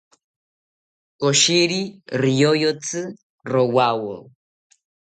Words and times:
Koshiri 1.21 1.79
rioyotsi 2.21 2.99
rowawo 3.51 4.15